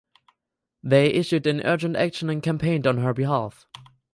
[0.81, 3.67] They issued an Urgent Action and campaigned on her behalf.